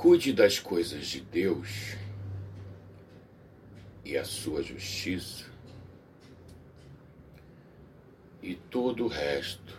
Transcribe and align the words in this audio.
Cuide 0.00 0.32
das 0.32 0.58
coisas 0.58 1.08
de 1.08 1.20
Deus 1.20 1.94
e 4.02 4.16
a 4.16 4.24
sua 4.24 4.62
justiça, 4.62 5.44
e 8.42 8.54
todo 8.54 9.04
o 9.04 9.08
resto 9.08 9.76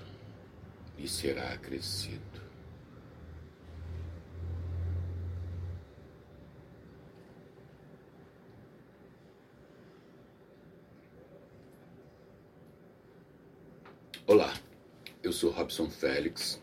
lhe 0.96 1.08
será 1.08 1.54
acrescido. 1.54 2.22
Olá, 14.28 14.54
eu 15.24 15.34
sou 15.34 15.50
Robson 15.50 15.90
Félix 15.90 16.62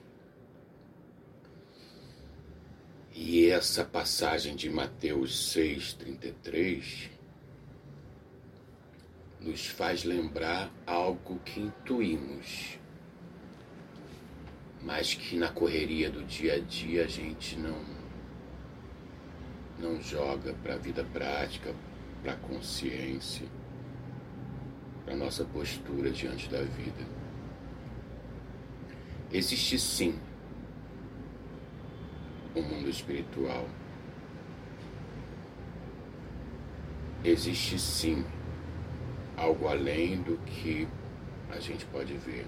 e 3.21 3.48
essa 3.59 3.85
passagem 3.85 4.55
de 4.55 4.71
Mateus 4.71 5.53
6,33 5.53 7.11
nos 9.41 9.67
faz 9.67 10.05
lembrar 10.05 10.71
algo 10.87 11.41
que 11.41 11.59
intuímos, 11.59 12.79
mas 14.81 15.13
que 15.13 15.37
na 15.37 15.49
correria 15.49 16.09
do 16.09 16.23
dia 16.25 16.55
a 16.55 16.61
dia 16.61 17.05
a 17.05 17.09
gente 17.09 17.59
não 17.59 17.99
não 19.77 20.01
joga 20.01 20.55
para 20.55 20.75
a 20.75 20.79
vida 20.79 21.03
prática, 21.13 21.75
para 22.23 22.35
a 22.35 22.37
consciência, 22.37 23.47
para 25.05 25.15
a 25.15 25.17
nossa 25.17 25.45
postura 25.45 26.13
diante 26.13 26.49
da 26.49 26.63
vida. 26.63 27.05
Existe 29.33 29.81
sim 29.81 30.17
um 32.59 32.63
mundo 32.63 32.89
espiritual. 32.89 33.69
Existe 37.25 37.79
sim 37.79 38.25
algo 39.37 39.69
além 39.69 40.21
do 40.23 40.37
que 40.39 40.89
a 41.51 41.59
gente 41.61 41.85
pode 41.87 42.17
ver. 42.17 42.47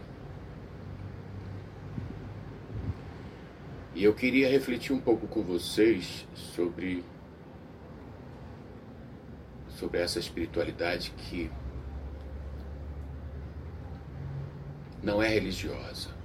E 3.95 4.05
eu 4.05 4.15
queria 4.15 4.49
refletir 4.49 4.93
um 4.93 5.01
pouco 5.01 5.27
com 5.27 5.43
vocês 5.43 6.27
sobre 6.35 7.05
sobre 9.69 9.99
essa 9.99 10.19
espiritualidade 10.19 11.11
que 11.17 11.51
não 15.03 15.23
é 15.23 15.29
religiosa. 15.29 16.20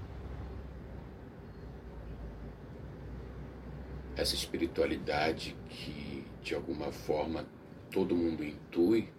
Essa 4.15 4.35
espiritualidade 4.35 5.55
que 5.69 6.25
de 6.41 6.55
alguma 6.55 6.91
forma 6.91 7.45
todo 7.91 8.15
mundo 8.15 8.43
intui 8.43 9.09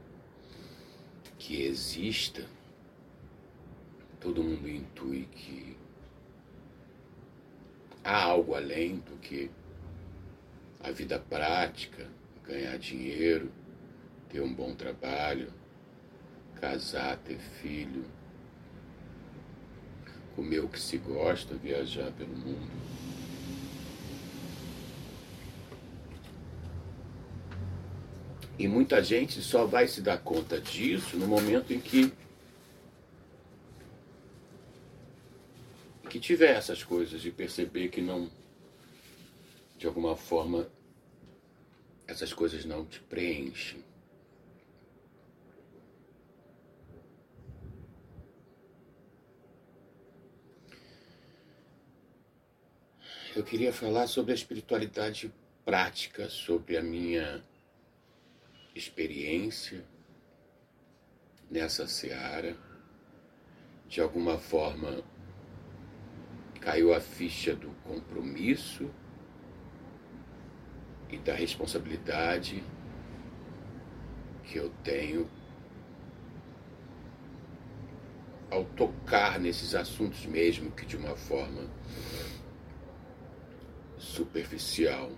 que 1.39 1.63
exista, 1.63 2.47
todo 4.21 4.43
mundo 4.43 4.69
intui 4.69 5.29
que 5.33 5.77
há 8.03 8.23
algo 8.23 8.55
além 8.55 8.97
do 8.99 9.17
que 9.19 9.51
a 10.81 10.91
vida 10.91 11.19
prática, 11.19 12.09
ganhar 12.45 12.79
dinheiro, 12.79 13.51
ter 14.29 14.41
um 14.41 14.53
bom 14.53 14.75
trabalho, 14.75 15.53
casar, 16.61 17.17
ter 17.19 17.39
filho, 17.39 18.05
comer 20.35 20.61
o 20.61 20.69
que 20.69 20.81
se 20.81 20.97
gosta, 20.97 21.55
viajar 21.55 22.13
pelo 22.13 22.37
mundo. 22.37 22.71
E 28.59 28.67
muita 28.67 29.03
gente 29.03 29.43
só 29.43 29.67
vai 29.67 29.87
se 29.87 30.01
dar 30.01 30.19
conta 30.19 30.59
disso 30.59 31.17
no 31.17 31.27
momento 31.27 31.73
em 31.73 31.81
que 31.81 32.13
que 36.09 36.21
tiver 36.21 36.57
essas 36.57 36.83
coisas 36.83 37.25
e 37.27 37.31
perceber 37.31 37.89
que 37.89 38.01
não 38.01 38.31
de 39.77 39.87
alguma 39.87 40.17
forma 40.17 40.67
essas 42.07 42.33
coisas 42.33 42.65
não 42.65 42.87
te 42.87 43.01
preenchem. 43.01 43.85
Eu 53.35 53.45
queria 53.45 53.71
falar 53.71 54.07
sobre 54.07 54.33
a 54.33 54.35
espiritualidade 54.35 55.31
prática, 55.63 56.31
sobre 56.31 56.79
a 56.79 56.83
minha 56.83 57.45
experiência 58.77 59.85
nessa 61.51 61.87
seara. 61.87 62.57
De 63.89 64.01
alguma 64.01 64.37
forma, 64.37 65.03
caiu 66.61 66.93
a 66.93 67.01
ficha 67.01 67.55
do 67.55 67.71
compromisso 67.85 68.91
e 71.09 71.17
da 71.19 71.35
responsabilidade 71.35 72.63
que 74.43 74.57
eu 74.59 74.71
tenho 74.83 75.31
ao 78.51 78.65
tocar 78.65 79.39
nesses 79.39 79.75
assuntos, 79.75 80.27
mesmo 80.27 80.71
que 80.73 80.85
de 80.85 80.97
uma 80.97 81.17
forma 81.17 81.69
superficial. 83.99 85.13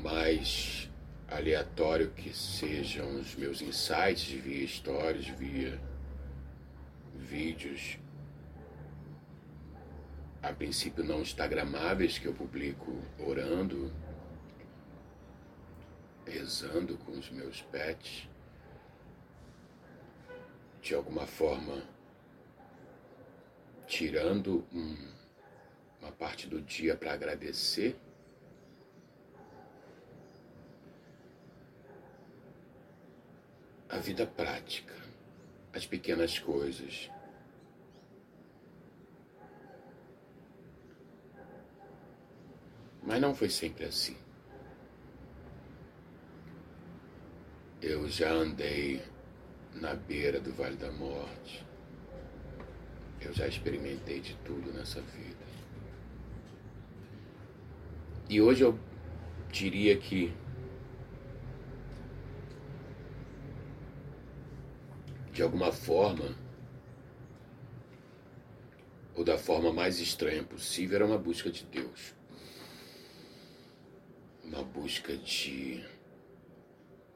Mais 0.00 0.90
aleatório 1.28 2.10
que 2.10 2.34
sejam 2.34 3.20
os 3.20 3.34
meus 3.36 3.60
insights 3.60 4.30
via 4.30 4.66
stories, 4.66 5.28
via 5.28 5.80
vídeos, 7.14 7.98
a 10.42 10.52
princípio 10.52 11.04
não 11.04 11.20
instagramáveis 11.20 12.18
que 12.18 12.26
eu 12.26 12.32
publico 12.32 13.00
orando, 13.18 13.92
rezando 16.26 16.96
com 16.98 17.12
os 17.12 17.30
meus 17.30 17.60
pets, 17.62 18.28
de 20.80 20.94
alguma 20.94 21.26
forma 21.26 21.82
tirando 23.86 24.64
um, 24.72 24.96
uma 26.00 26.12
parte 26.12 26.46
do 26.46 26.60
dia 26.62 26.96
para 26.96 27.12
agradecer 27.12 28.00
a 33.90 33.98
vida 33.98 34.26
prática, 34.26 34.94
as 35.72 35.84
pequenas 35.84 36.38
coisas. 36.38 37.10
Mas 43.02 43.20
não 43.20 43.34
foi 43.34 43.50
sempre 43.50 43.84
assim. 43.84 44.16
Eu 47.82 48.08
já 48.08 48.30
andei 48.30 49.02
na 49.74 49.94
beira 49.94 50.40
do 50.40 50.52
Vale 50.52 50.76
da 50.76 50.92
Morte. 50.92 51.66
Eu 53.20 53.32
já 53.32 53.48
experimentei 53.48 54.20
de 54.20 54.34
tudo 54.44 54.72
nessa 54.72 55.00
vida. 55.00 55.40
E 58.28 58.40
hoje 58.40 58.62
eu 58.62 58.78
diria 59.50 59.96
que 59.96 60.32
de 65.32 65.42
alguma 65.42 65.72
forma, 65.72 66.34
ou 69.14 69.24
da 69.24 69.38
forma 69.38 69.72
mais 69.72 70.00
estranha 70.00 70.42
possível, 70.42 70.96
era 70.96 71.06
uma 71.06 71.18
busca 71.18 71.50
de 71.50 71.64
Deus. 71.64 72.14
Uma 74.44 74.62
busca 74.62 75.16
de 75.16 75.84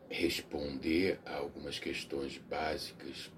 responder 0.08 1.18
a 1.26 1.36
algumas 1.36 1.78
questões 1.78 2.38
básicas 2.38 3.30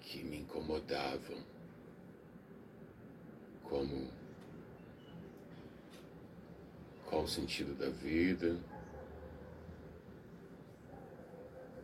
que 0.00 0.24
me 0.24 0.38
incomodavam, 0.38 1.38
como 3.62 4.10
qual 7.06 7.22
o 7.22 7.28
sentido 7.28 7.74
da 7.74 7.88
vida, 7.88 8.58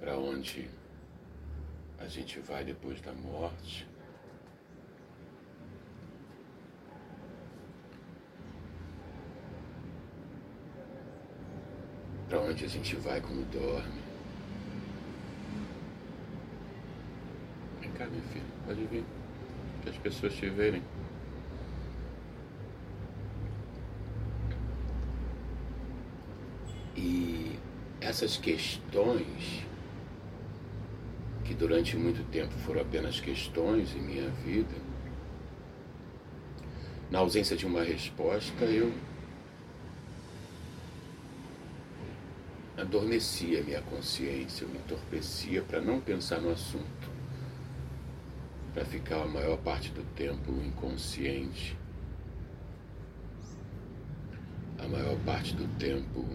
para 0.05 0.19
onde 0.19 0.69
a 1.99 2.07
gente 2.07 2.39
vai 2.41 2.63
depois 2.63 3.01
da 3.01 3.15
morte. 3.15 3.87
Para 12.29 12.41
onde 12.43 12.67
a 12.67 12.69
gente 12.69 12.97
vai 12.97 13.19
quando 13.23 13.51
dorme. 13.51 14.03
minha 18.11 18.23
filha. 18.25 18.45
Pode 18.67 18.85
vir. 18.85 19.05
Que 19.83 19.89
as 19.89 19.97
pessoas 19.97 20.35
te 20.35 20.51
verem. 20.51 20.83
E 26.95 27.59
essas 28.03 28.37
questões, 28.37 29.65
que 31.55 31.59
durante 31.59 31.97
muito 31.97 32.29
tempo 32.31 32.53
foram 32.67 32.81
apenas 32.81 33.21
questões 33.21 33.95
em 33.95 34.01
minha 34.01 34.29
vida, 34.45 34.75
na 37.11 37.21
ausência 37.21 37.57
de 37.57 37.65
uma 37.65 37.83
resposta, 37.83 38.65
eu 38.65 38.93
adormecia 42.77 43.63
minha 43.63 43.81
consciência, 43.83 44.65
eu 44.65 44.69
me 44.69 44.79
entorpecia 44.79 45.63
para 45.63 45.81
não 45.81 46.01
pensar 46.01 46.41
no 46.41 46.51
assunto, 46.51 47.09
para 48.73 48.85
ficar 48.85 49.23
a 49.23 49.27
maior 49.27 49.57
parte 49.59 49.93
do 49.93 50.03
tempo 50.17 50.51
inconsciente, 50.51 51.79
a 54.77 54.89
maior 54.89 55.17
parte 55.21 55.55
do 55.55 55.69
tempo 55.79 56.27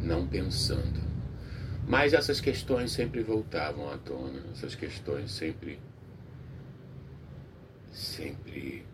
não 0.00 0.26
pensando. 0.26 1.05
Mas 1.88 2.12
essas 2.12 2.40
questões 2.40 2.90
sempre 2.90 3.22
voltavam 3.22 3.88
à 3.88 3.96
tona, 3.98 4.42
essas 4.52 4.74
questões 4.74 5.30
sempre 5.30 5.78
sempre 7.92 8.84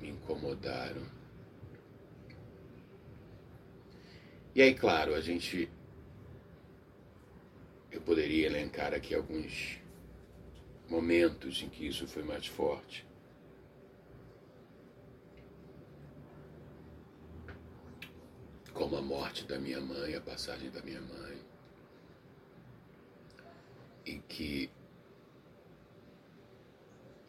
me 0.00 0.08
incomodaram. 0.08 1.02
E 4.54 4.62
aí, 4.62 4.74
claro, 4.74 5.14
a 5.14 5.20
gente. 5.20 5.70
Eu 7.92 8.00
poderia 8.00 8.46
elencar 8.46 8.94
aqui 8.94 9.14
alguns 9.14 9.78
momentos 10.88 11.62
em 11.62 11.68
que 11.68 11.86
isso 11.86 12.06
foi 12.06 12.22
mais 12.22 12.46
forte. 12.46 13.06
Como 18.72 18.96
a 18.96 19.02
morte 19.02 19.44
da 19.44 19.58
minha 19.58 19.80
mãe, 19.80 20.14
a 20.14 20.20
passagem 20.20 20.70
da 20.70 20.80
minha 20.82 21.00
mãe. 21.00 21.38
Que 24.38 24.70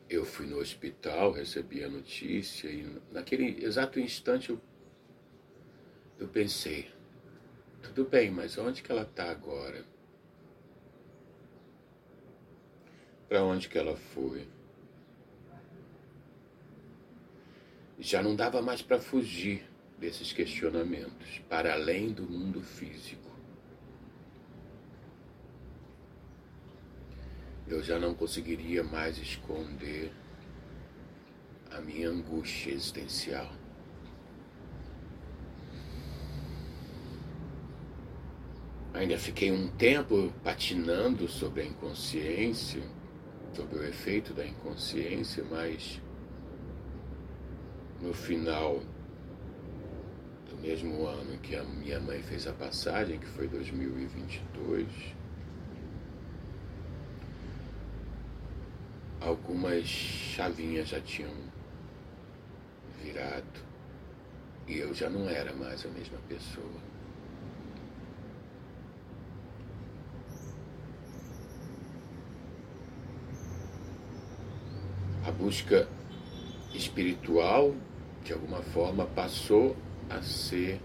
eu 0.08 0.24
fui 0.24 0.46
no 0.46 0.60
hospital, 0.60 1.32
recebi 1.32 1.84
a 1.84 1.90
notícia 1.90 2.68
e 2.68 2.86
naquele 3.12 3.66
exato 3.66 4.00
instante 4.00 4.52
eu, 4.52 4.62
eu 6.20 6.28
pensei, 6.28 6.92
tudo 7.82 8.06
bem, 8.06 8.30
mas 8.30 8.60
onde 8.60 8.84
que 8.84 8.92
ela 8.92 9.02
está 9.02 9.32
agora? 9.32 9.84
Para 13.28 13.44
onde 13.44 13.68
que 13.68 13.80
ela 13.80 13.96
foi? 13.96 14.48
Já 17.98 18.22
não 18.22 18.36
dava 18.36 18.62
mais 18.62 18.84
para 18.84 19.00
fugir 19.00 19.68
desses 19.98 20.32
questionamentos, 20.32 21.40
para 21.50 21.74
além 21.74 22.14
do 22.14 22.22
mundo 22.22 22.62
físico. 22.62 23.39
Eu 27.70 27.84
já 27.84 28.00
não 28.00 28.16
conseguiria 28.16 28.84
mais 28.84 29.16
esconder 29.20 30.12
a 31.70 31.80
minha 31.80 32.10
angústia 32.10 32.72
existencial. 32.72 33.48
Ainda 38.92 39.20
fiquei 39.20 39.52
um 39.52 39.68
tempo 39.68 40.34
patinando 40.44 41.28
sobre 41.28 41.62
a 41.62 41.66
inconsciência, 41.66 42.82
sobre 43.54 43.78
o 43.78 43.84
efeito 43.84 44.34
da 44.34 44.44
inconsciência, 44.44 45.46
mas 45.52 46.02
no 48.02 48.16
final 48.16 48.82
do 50.50 50.58
mesmo 50.58 51.06
ano 51.06 51.38
que 51.38 51.56
a 51.56 51.64
minha 51.64 52.00
mãe 52.00 52.20
fez 52.24 52.48
a 52.48 52.54
passagem, 52.54 53.20
que 53.20 53.28
foi 53.28 53.48
2022, 53.48 55.19
algumas 59.22 59.86
chavinhas 59.86 60.90
já 60.90 61.00
tinham 61.02 61.34
virado 63.04 63.64
e 64.68 64.78
eu 64.78 64.94
já 64.94 65.10
não 65.10 65.30
era 65.30 65.54
mais 65.54 65.86
a 65.86 65.90
mesma 65.90 66.20
pessoa. 66.28 66.90
a 75.30 75.32
busca 75.32 75.88
espiritual, 76.74 77.76
de 78.24 78.34
alguma 78.34 78.64
forma, 78.64 79.06
passou 79.06 79.76
a 80.10 80.22
ser 80.24 80.82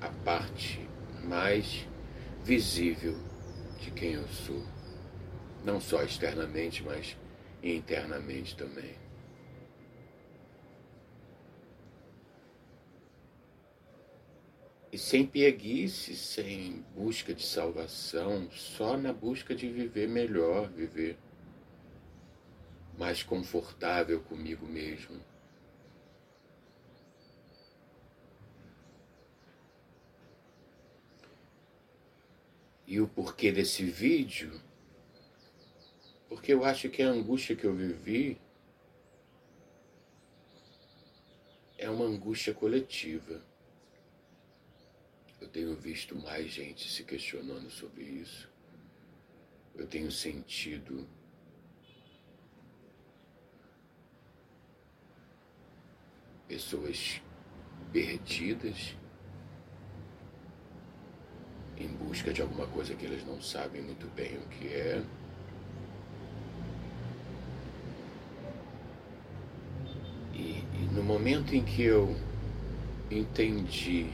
a 0.00 0.08
parte 0.24 0.86
mais 1.24 1.86
visível 2.44 3.16
de 3.80 3.90
quem 3.90 4.12
eu 4.12 4.28
sou. 4.28 4.62
Não 5.68 5.82
só 5.82 6.02
externamente, 6.02 6.82
mas 6.82 7.14
internamente 7.62 8.56
também. 8.56 8.94
E 14.90 14.96
sem 14.96 15.26
pieguice, 15.26 16.16
sem 16.16 16.82
busca 16.96 17.34
de 17.34 17.44
salvação, 17.44 18.50
só 18.50 18.96
na 18.96 19.12
busca 19.12 19.54
de 19.54 19.68
viver 19.68 20.08
melhor, 20.08 20.70
viver 20.70 21.18
mais 22.96 23.22
confortável 23.22 24.22
comigo 24.22 24.66
mesmo. 24.66 25.20
E 32.86 32.98
o 33.02 33.06
porquê 33.06 33.52
desse 33.52 33.84
vídeo? 33.84 34.66
Porque 36.28 36.52
eu 36.52 36.64
acho 36.64 36.88
que 36.90 37.02
a 37.02 37.08
angústia 37.08 37.56
que 37.56 37.64
eu 37.64 37.74
vivi 37.74 38.38
é 41.76 41.88
uma 41.88 42.04
angústia 42.04 42.52
coletiva. 42.52 43.42
Eu 45.40 45.48
tenho 45.48 45.74
visto 45.74 46.16
mais 46.16 46.50
gente 46.50 46.90
se 46.90 47.04
questionando 47.04 47.70
sobre 47.70 48.02
isso. 48.02 48.48
Eu 49.74 49.86
tenho 49.86 50.10
sentido 50.10 51.08
pessoas 56.48 57.20
perdidas 57.92 58.96
em 61.76 61.88
busca 61.88 62.32
de 62.32 62.42
alguma 62.42 62.66
coisa 62.66 62.94
que 62.94 63.04
eles 63.04 63.24
não 63.24 63.40
sabem 63.40 63.82
muito 63.82 64.06
bem 64.14 64.36
o 64.38 64.48
que 64.48 64.66
é. 64.68 65.04
E, 70.34 70.64
e 70.74 70.88
no 70.92 70.97
momento 71.08 71.56
em 71.56 71.64
que 71.64 71.84
eu 71.84 72.14
entendi 73.10 74.10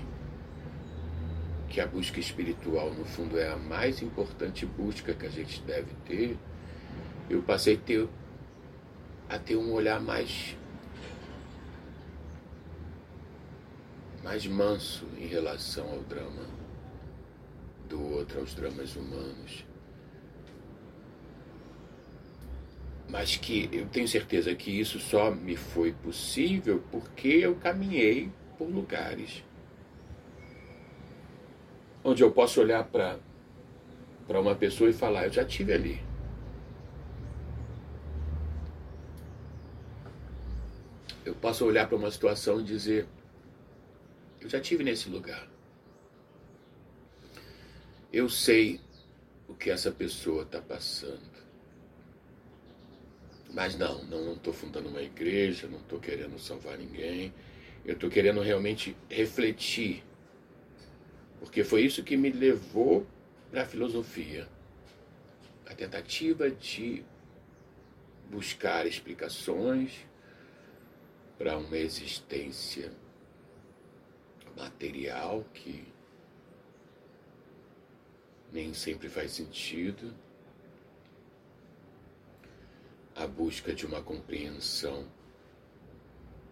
que 1.68 1.80
a 1.80 1.86
busca 1.88 2.20
espiritual, 2.20 2.94
no 2.94 3.04
fundo, 3.04 3.36
é 3.36 3.50
a 3.50 3.56
mais 3.56 4.00
importante 4.00 4.64
busca 4.64 5.12
que 5.12 5.26
a 5.26 5.28
gente 5.28 5.60
deve 5.62 5.92
ter, 6.06 6.38
eu 7.28 7.42
passei 7.42 7.74
a 7.74 7.78
ter, 7.78 8.08
a 9.28 9.36
ter 9.40 9.56
um 9.56 9.72
olhar 9.72 10.00
mais 10.00 10.56
mais 14.22 14.46
manso 14.46 15.04
em 15.18 15.26
relação 15.26 15.90
ao 15.90 15.98
drama 15.98 16.46
do 17.88 18.00
outro, 18.00 18.38
aos 18.38 18.54
dramas 18.54 18.94
humanos. 18.94 19.64
Mas 23.14 23.36
que 23.36 23.68
eu 23.72 23.86
tenho 23.86 24.08
certeza 24.08 24.52
que 24.56 24.72
isso 24.72 24.98
só 24.98 25.30
me 25.30 25.54
foi 25.54 25.92
possível 25.92 26.82
porque 26.90 27.28
eu 27.28 27.54
caminhei 27.54 28.28
por 28.58 28.68
lugares 28.68 29.44
onde 32.02 32.24
eu 32.24 32.32
posso 32.32 32.60
olhar 32.60 32.82
para 32.82 33.20
para 34.26 34.40
uma 34.40 34.56
pessoa 34.56 34.90
e 34.90 34.92
falar, 34.92 35.26
eu 35.26 35.32
já 35.32 35.44
tive 35.44 35.72
ali. 35.72 36.02
Eu 41.24 41.36
posso 41.36 41.64
olhar 41.64 41.86
para 41.86 41.96
uma 41.96 42.10
situação 42.10 42.60
e 42.60 42.64
dizer, 42.64 43.06
eu 44.40 44.48
já 44.48 44.60
tive 44.60 44.82
nesse 44.82 45.08
lugar. 45.08 45.46
Eu 48.10 48.28
sei 48.28 48.80
o 49.46 49.54
que 49.54 49.70
essa 49.70 49.92
pessoa 49.92 50.42
está 50.42 50.60
passando. 50.60 51.33
Mas 53.54 53.78
não, 53.78 54.02
não 54.04 54.32
estou 54.32 54.52
fundando 54.52 54.88
uma 54.88 55.00
igreja, 55.00 55.68
não 55.68 55.78
estou 55.78 56.00
querendo 56.00 56.36
salvar 56.40 56.76
ninguém. 56.76 57.32
Eu 57.84 57.94
estou 57.94 58.10
querendo 58.10 58.40
realmente 58.40 58.96
refletir. 59.08 60.02
Porque 61.38 61.62
foi 61.62 61.82
isso 61.82 62.02
que 62.02 62.16
me 62.16 62.30
levou 62.30 63.06
para 63.50 63.62
a 63.62 63.66
filosofia. 63.66 64.48
a 65.66 65.74
tentativa 65.74 66.50
de 66.50 67.04
buscar 68.30 68.86
explicações 68.86 70.04
para 71.38 71.56
uma 71.56 71.76
existência 71.76 72.92
material 74.56 75.44
que 75.54 75.86
nem 78.52 78.72
sempre 78.74 79.08
faz 79.08 79.32
sentido, 79.32 80.14
a 83.24 83.26
busca 83.26 83.74
de 83.74 83.86
uma 83.86 84.02
compreensão, 84.02 85.06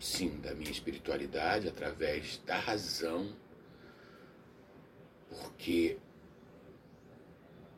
sim, 0.01 0.41
da 0.41 0.55
minha 0.55 0.71
espiritualidade 0.71 1.69
através 1.69 2.39
da 2.47 2.59
razão, 2.59 3.37
porque 5.29 5.99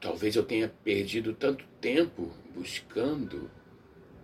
talvez 0.00 0.36
eu 0.36 0.44
tenha 0.44 0.68
perdido 0.68 1.34
tanto 1.34 1.66
tempo 1.80 2.32
buscando 2.54 3.50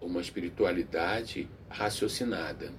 uma 0.00 0.20
espiritualidade 0.20 1.48
raciocinada. 1.68 2.72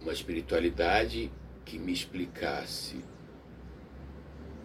Uma 0.00 0.12
espiritualidade 0.12 1.32
que 1.64 1.78
me 1.78 1.92
explicasse 1.92 3.02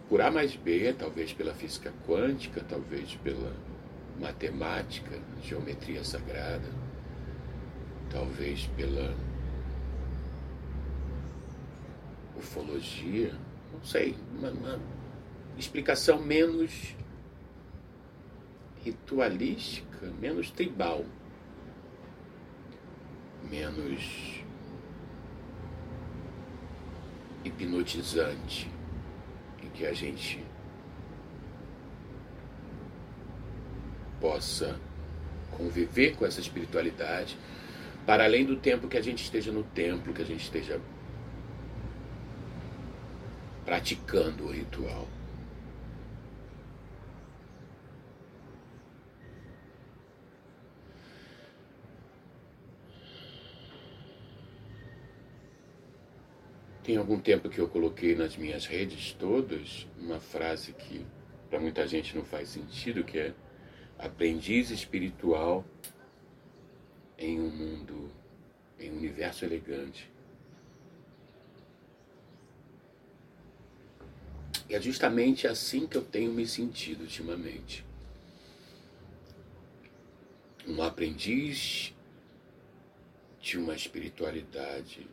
por 0.08 0.20
A 0.20 0.30
mais 0.30 0.54
B, 0.54 0.92
talvez 0.92 1.32
pela 1.32 1.54
física 1.54 1.92
quântica, 2.06 2.62
talvez 2.68 3.14
pela 3.16 3.71
matemática, 4.18 5.18
geometria 5.42 6.04
sagrada, 6.04 6.68
talvez 8.10 8.66
pela 8.76 9.14
ufologia, 12.36 13.34
não 13.72 13.82
sei, 13.84 14.16
uma, 14.38 14.50
uma 14.50 14.80
explicação 15.56 16.20
menos 16.20 16.94
ritualística, 18.84 20.06
menos 20.20 20.50
tribal, 20.50 21.04
menos 23.48 24.42
hipnotizante, 27.44 28.70
em 29.62 29.68
que 29.70 29.86
a 29.86 29.92
gente 29.92 30.44
possa 34.22 34.78
conviver 35.50 36.14
com 36.14 36.24
essa 36.24 36.40
espiritualidade 36.40 37.36
para 38.06 38.24
além 38.24 38.44
do 38.44 38.56
tempo 38.56 38.86
que 38.86 38.96
a 38.96 39.02
gente 39.02 39.24
esteja 39.24 39.50
no 39.50 39.64
templo, 39.64 40.14
que 40.14 40.22
a 40.22 40.24
gente 40.24 40.44
esteja 40.44 40.80
praticando 43.64 44.44
o 44.44 44.52
ritual. 44.52 45.08
Tem 56.84 56.96
algum 56.96 57.18
tempo 57.18 57.48
que 57.48 57.60
eu 57.60 57.68
coloquei 57.68 58.14
nas 58.14 58.36
minhas 58.36 58.66
redes 58.66 59.12
todas 59.12 59.86
uma 59.98 60.18
frase 60.18 60.72
que 60.72 61.04
para 61.48 61.60
muita 61.60 61.86
gente 61.86 62.16
não 62.16 62.24
faz 62.24 62.48
sentido, 62.48 63.04
que 63.04 63.18
é 63.18 63.34
aprendiz 64.02 64.70
espiritual 64.70 65.64
em 67.16 67.40
um 67.40 67.48
mundo, 67.48 68.10
em 68.78 68.90
um 68.90 68.96
universo 68.96 69.44
elegante. 69.44 70.10
E 74.68 74.74
é 74.74 74.80
justamente 74.80 75.46
assim 75.46 75.86
que 75.86 75.96
eu 75.96 76.02
tenho 76.02 76.32
me 76.32 76.46
sentido 76.46 77.02
ultimamente. 77.02 77.84
Um 80.66 80.82
aprendiz 80.82 81.94
de 83.40 83.58
uma 83.58 83.74
espiritualidade 83.74 85.06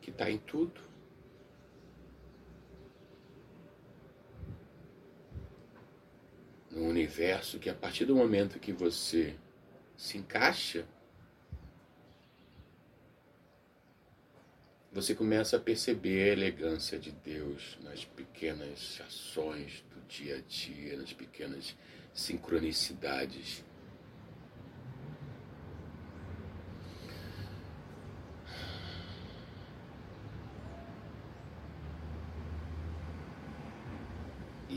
que 0.00 0.10
está 0.10 0.30
em 0.30 0.38
tudo. 0.38 0.89
Num 6.70 6.88
universo 6.88 7.58
que 7.58 7.68
a 7.68 7.74
partir 7.74 8.04
do 8.04 8.14
momento 8.14 8.60
que 8.60 8.72
você 8.72 9.34
se 9.96 10.16
encaixa, 10.16 10.86
você 14.92 15.14
começa 15.14 15.56
a 15.56 15.60
perceber 15.60 16.30
a 16.30 16.32
elegância 16.32 16.98
de 16.98 17.10
Deus 17.10 17.78
nas 17.82 18.04
pequenas 18.04 19.00
ações 19.06 19.84
do 19.94 20.00
dia 20.08 20.36
a 20.36 20.40
dia, 20.40 20.96
nas 20.96 21.12
pequenas 21.12 21.76
sincronicidades 22.12 23.64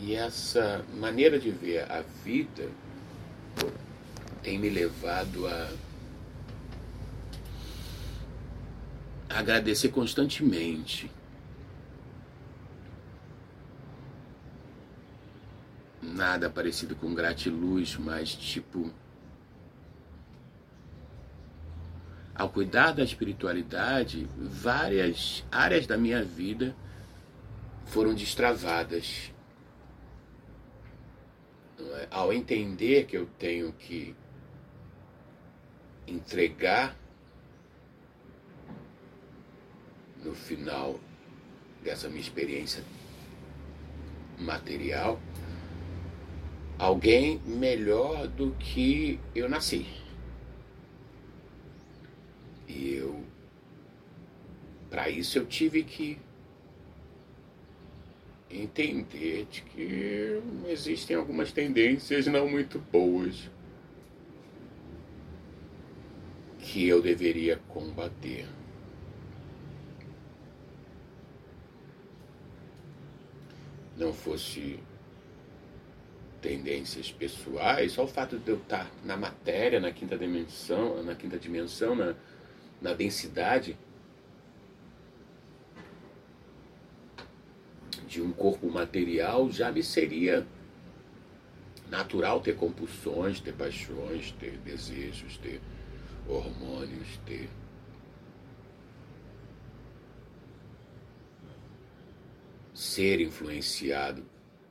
E 0.05 0.15
essa 0.15 0.83
maneira 0.95 1.39
de 1.39 1.49
ver 1.49 1.89
a 1.89 2.01
vida 2.25 2.69
tem 4.41 4.59
me 4.59 4.69
levado 4.69 5.47
a 5.47 5.71
agradecer 9.29 9.87
constantemente. 9.91 11.09
Nada 16.01 16.49
parecido 16.49 16.97
com 16.97 17.13
gratiluz, 17.13 17.95
mas 17.95 18.35
tipo. 18.35 18.91
Ao 22.35 22.49
cuidar 22.49 22.91
da 22.91 23.05
espiritualidade, 23.05 24.27
várias 24.37 25.45
áreas 25.49 25.87
da 25.87 25.97
minha 25.97 26.21
vida 26.21 26.75
foram 27.85 28.13
destravadas 28.13 29.32
ao 32.11 32.33
entender 32.33 33.05
que 33.05 33.17
eu 33.17 33.25
tenho 33.37 33.71
que 33.73 34.15
entregar 36.07 36.97
no 40.23 40.33
final 40.33 40.99
dessa 41.83 42.07
minha 42.07 42.21
experiência 42.21 42.83
material 44.39 45.19
alguém 46.77 47.39
melhor 47.45 48.27
do 48.27 48.51
que 48.51 49.19
eu 49.35 49.47
nasci. 49.47 49.85
E 52.67 52.95
eu 52.95 53.23
para 54.89 55.09
isso 55.09 55.37
eu 55.39 55.45
tive 55.45 55.83
que 55.83 56.19
entender 58.53 59.47
de 59.49 59.61
que 59.61 60.41
existem 60.67 61.15
algumas 61.15 61.51
tendências 61.51 62.27
não 62.27 62.47
muito 62.47 62.79
boas 62.79 63.49
que 66.59 66.87
eu 66.87 67.01
deveria 67.01 67.57
combater. 67.67 68.47
Não 73.97 74.13
fosse 74.13 74.79
tendências 76.41 77.11
pessoais, 77.11 77.93
só 77.93 78.03
o 78.03 78.07
fato 78.07 78.37
de 78.37 78.49
eu 78.49 78.57
estar 78.57 78.91
na 79.05 79.15
matéria, 79.15 79.79
na 79.79 79.91
quinta 79.91 80.17
dimensão, 80.17 81.01
na 81.03 81.15
quinta 81.15 81.37
dimensão, 81.37 81.95
na, 81.95 82.15
na 82.81 82.93
densidade 82.93 83.77
de 88.13 88.21
um 88.21 88.31
corpo 88.31 88.69
material, 88.69 89.49
já 89.51 89.71
me 89.71 89.81
seria 89.81 90.45
natural 91.89 92.39
ter 92.41 92.55
compulsões, 92.55 93.39
ter 93.39 93.53
paixões, 93.53 94.31
ter 94.33 94.55
desejos, 94.59 95.37
ter 95.37 95.59
hormônios, 96.27 97.17
ter. 97.25 97.49
ser 102.75 103.21
influenciado 103.21 104.25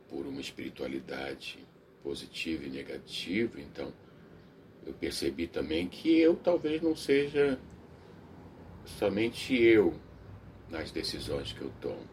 por 0.08 0.26
uma 0.26 0.40
espiritualidade 0.40 1.58
positiva 2.02 2.64
e 2.64 2.68
negativa, 2.68 3.60
então 3.60 3.92
eu 4.84 4.92
percebi 4.92 5.46
também 5.46 5.88
que 5.88 6.18
eu 6.18 6.34
talvez 6.34 6.82
não 6.82 6.94
seja 6.94 7.58
somente 8.84 9.54
eu 9.54 9.94
nas 10.68 10.90
decisões 10.90 11.52
que 11.52 11.62
eu 11.62 11.72
tomo. 11.80 12.12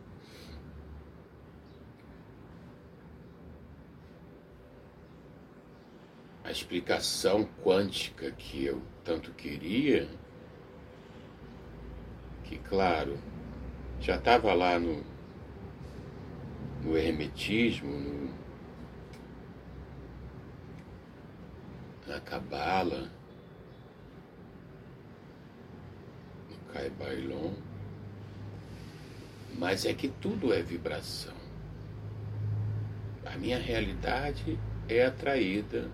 a 6.50 6.52
explicação 6.70 7.50
quântica 7.64 8.30
que 8.30 8.64
eu 8.64 8.80
tanto 9.04 9.32
queria, 9.32 10.08
que 12.44 12.60
claro, 12.60 13.18
já 14.00 14.18
estava 14.18 14.54
lá 14.54 14.78
no 14.78 15.04
no 16.84 16.96
hermetismo, 16.96 17.92
no, 17.92 18.30
na 22.08 22.20
cabala, 22.22 23.10
no 26.50 26.58
Kaibailon, 26.72 27.54
mas 29.58 29.86
é 29.86 29.94
que 29.94 30.08
tudo 30.08 30.54
é 30.54 30.62
vibração. 30.62 31.34
A 33.26 33.36
minha 33.38 33.58
realidade 33.58 34.58
é 34.88 35.04
atraída 35.04 35.90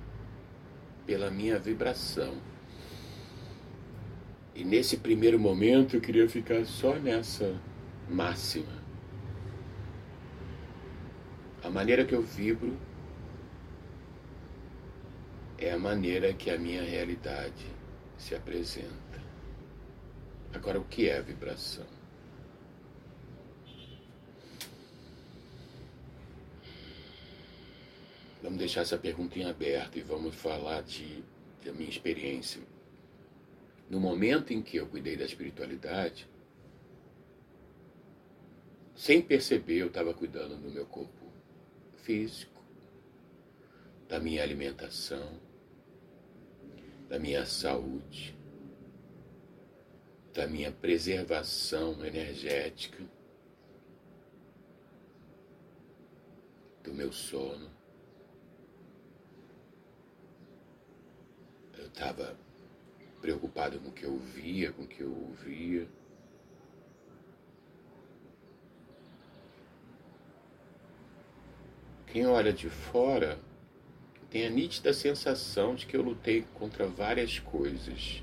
pela 1.05 1.29
minha 1.29 1.59
vibração. 1.59 2.33
E 4.53 4.63
nesse 4.63 4.97
primeiro 4.97 5.39
momento 5.39 5.95
eu 5.95 6.01
queria 6.01 6.27
ficar 6.29 6.65
só 6.65 6.95
nessa 6.95 7.59
máxima. 8.09 8.83
A 11.63 11.69
maneira 11.69 12.05
que 12.05 12.13
eu 12.13 12.21
vibro 12.21 12.77
é 15.57 15.71
a 15.71 15.79
maneira 15.79 16.33
que 16.33 16.49
a 16.49 16.57
minha 16.57 16.83
realidade 16.83 17.65
se 18.17 18.35
apresenta. 18.35 19.21
Agora, 20.53 20.79
o 20.79 20.85
que 20.85 21.09
é 21.09 21.17
a 21.17 21.21
vibração? 21.21 21.94
Vamos 28.45 28.59
deixar 28.59 28.81
essa 28.81 28.97
pergunta 28.97 29.37
em 29.37 29.43
aberto 29.43 29.97
e 29.97 30.01
vamos 30.01 30.33
falar 30.35 30.83
de, 30.83 31.21
da 31.65 31.73
minha 31.73 31.89
experiência 31.89 32.61
no 33.89 33.99
momento 33.99 34.53
em 34.53 34.61
que 34.61 34.77
eu 34.77 34.87
cuidei 34.87 35.15
da 35.15 35.25
espiritualidade, 35.25 36.27
sem 38.95 39.21
perceber, 39.21 39.79
eu 39.79 39.87
estava 39.87 40.13
cuidando 40.13 40.57
do 40.57 40.71
meu 40.71 40.85
corpo 40.85 41.25
físico, 41.97 42.63
da 44.07 44.19
minha 44.19 44.41
alimentação, 44.41 45.39
da 47.09 47.19
minha 47.19 47.45
saúde, 47.45 48.35
da 50.33 50.47
minha 50.47 50.71
preservação 50.71 52.05
energética, 52.05 53.03
do 56.83 56.93
meu 56.93 57.11
sono. 57.11 57.69
Eu 61.77 61.84
estava 61.95 62.35
preocupado 63.21 63.79
com 63.79 63.87
o 63.87 63.91
que 63.93 64.03
eu 64.03 64.17
via, 64.17 64.73
com 64.73 64.83
o 64.83 64.87
que 64.87 65.01
eu 65.01 65.11
ouvia. 65.11 65.87
Quem 72.07 72.27
olha 72.27 72.51
de 72.51 72.69
fora 72.69 73.39
tem 74.29 74.45
a 74.45 74.49
nítida 74.49 74.93
sensação 74.93 75.73
de 75.73 75.85
que 75.85 75.95
eu 75.95 76.01
lutei 76.01 76.45
contra 76.55 76.85
várias 76.85 77.39
coisas. 77.39 78.21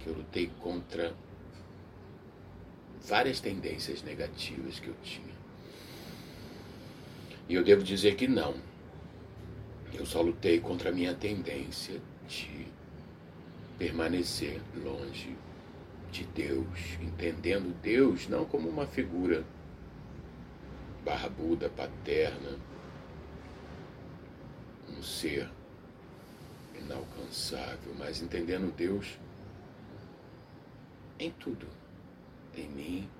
Que 0.00 0.06
eu 0.06 0.14
lutei 0.14 0.50
contra 0.60 1.14
várias 3.00 3.40
tendências 3.40 4.02
negativas 4.02 4.78
que 4.78 4.88
eu 4.88 4.94
tinha. 5.02 5.38
E 7.48 7.54
eu 7.54 7.64
devo 7.64 7.82
dizer 7.82 8.14
que 8.14 8.28
não. 8.28 8.68
Eu 9.92 10.06
só 10.06 10.20
lutei 10.20 10.60
contra 10.60 10.90
a 10.90 10.92
minha 10.92 11.14
tendência 11.14 12.00
de 12.28 12.66
permanecer 13.78 14.60
longe 14.76 15.36
de 16.10 16.24
Deus, 16.24 16.98
entendendo 17.00 17.74
Deus 17.80 18.28
não 18.28 18.44
como 18.44 18.68
uma 18.68 18.86
figura 18.86 19.44
barbuda, 21.04 21.68
paterna, 21.70 22.58
um 24.88 25.02
ser 25.02 25.48
inalcançável, 26.78 27.94
mas 27.98 28.20
entendendo 28.20 28.74
Deus 28.74 29.18
em 31.18 31.30
tudo, 31.32 31.66
em 32.54 32.68
mim, 32.68 33.10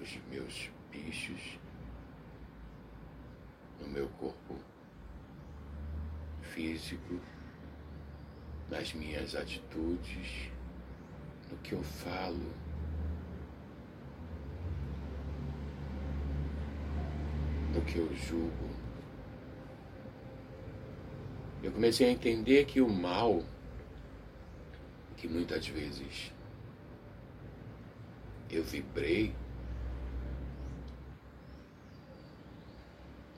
os 0.00 0.18
meus 0.30 0.70
bichos, 0.90 1.58
no 3.80 3.88
meu 3.88 4.08
corpo 4.18 4.56
físico, 6.56 7.20
nas 8.70 8.94
minhas 8.94 9.34
atitudes, 9.34 10.50
no 11.50 11.58
que 11.58 11.74
eu 11.74 11.82
falo. 11.82 12.50
No 17.74 17.82
que 17.82 17.98
eu 17.98 18.10
julgo. 18.16 18.70
Eu 21.62 21.70
comecei 21.72 22.08
a 22.08 22.12
entender 22.12 22.64
que 22.64 22.80
o 22.80 22.88
mal, 22.88 23.42
que 25.18 25.28
muitas 25.28 25.68
vezes 25.68 26.32
eu 28.48 28.64
vibrei, 28.64 29.34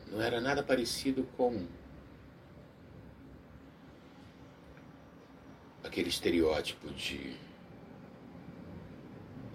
não 0.07 0.23
era 0.23 0.41
nada 0.41 0.63
parecido 0.63 1.25
com 1.37 1.67
aquele 5.99 6.11
estereótipo 6.11 6.89
de 6.91 7.37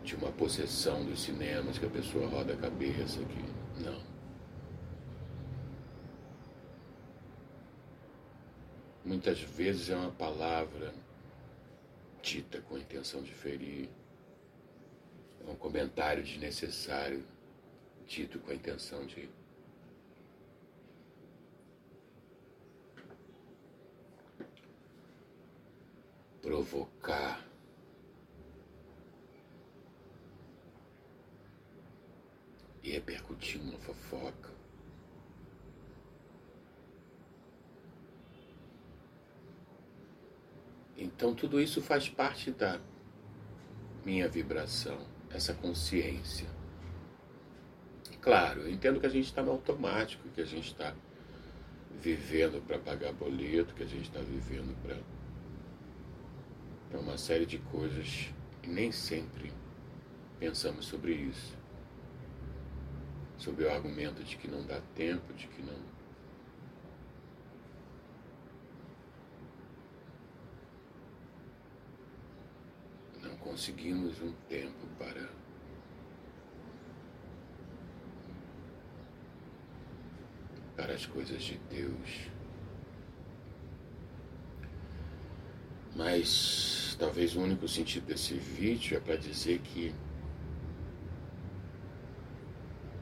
de 0.03 0.15
uma 0.15 0.29
possessão 0.33 1.05
dos 1.05 1.21
cinemas 1.21 1.79
que 1.79 1.85
a 1.85 1.89
pessoa 1.89 2.27
roda 2.27 2.53
a 2.53 2.57
cabeça 2.57 3.19
que 3.23 3.81
não. 3.81 4.03
Muitas 9.05 9.39
vezes 9.39 9.89
é 9.89 9.95
uma 9.95 10.11
palavra 10.11 10.93
dita 12.21 12.59
com 12.63 12.75
a 12.75 12.79
intenção 12.79 13.23
de 13.23 13.31
ferir, 13.31 13.89
é 15.47 15.49
um 15.49 15.55
comentário 15.55 16.21
desnecessário 16.21 17.23
dito 18.05 18.37
com 18.39 18.51
a 18.51 18.55
intenção 18.55 19.05
de 19.05 19.29
provocar. 26.43 27.41
E 32.83 32.91
repercutir 32.91 33.61
uma 33.61 33.79
fofoca. 33.79 34.51
Então 40.97 41.33
tudo 41.33 41.61
isso 41.61 41.81
faz 41.81 42.09
parte 42.09 42.51
da 42.51 42.79
minha 44.05 44.27
vibração, 44.27 44.99
essa 45.29 45.53
consciência. 45.53 46.47
Claro, 48.19 48.63
eu 48.63 48.69
entendo 48.69 48.99
que 48.99 49.05
a 49.05 49.09
gente 49.09 49.25
está 49.25 49.41
no 49.41 49.51
automático, 49.51 50.27
que 50.29 50.41
a 50.41 50.45
gente 50.45 50.67
está 50.67 50.93
vivendo 52.01 52.61
para 52.65 52.77
pagar 52.79 53.13
boleto, 53.13 53.73
que 53.73 53.83
a 53.83 53.87
gente 53.87 54.09
está 54.09 54.19
vivendo 54.19 54.75
para 54.81 54.97
para 56.93 57.01
uma 57.01 57.17
série 57.17 57.47
de 57.47 57.57
coisas 57.57 58.31
e 58.61 58.67
nem 58.67 58.91
sempre 58.91 59.51
pensamos 60.39 60.85
sobre 60.85 61.13
isso. 61.13 61.57
Sobre 63.35 63.65
o 63.65 63.71
argumento 63.71 64.23
de 64.23 64.37
que 64.37 64.47
não 64.47 64.63
dá 64.63 64.79
tempo, 64.93 65.33
de 65.33 65.47
que 65.47 65.63
não. 65.63 65.73
Não 73.23 73.35
conseguimos 73.37 74.21
um 74.21 74.31
tempo 74.47 74.85
para. 74.99 75.27
para 80.75 80.93
as 80.93 81.05
coisas 81.07 81.41
de 81.41 81.57
Deus. 81.69 82.29
Mas 85.95 86.72
talvez 87.03 87.35
o 87.35 87.41
único 87.41 87.67
sentido 87.67 88.05
desse 88.05 88.33
vídeo 88.35 88.95
é 88.95 88.99
para 89.01 89.17
dizer 89.17 89.59
que 89.59 89.93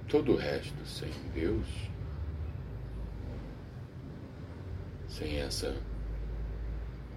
todo 0.10 0.32
o 0.32 0.36
resto 0.36 0.84
sem 0.88 1.12
Deus, 1.36 1.68
sem 5.08 5.40
essa 5.40 5.80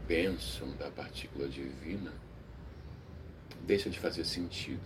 bênção 0.07 0.77
da 0.77 0.91
partícula 0.91 1.49
divina, 1.49 2.13
deixa 3.67 3.89
de 3.89 3.99
fazer 3.99 4.27
sentido. 4.27 4.85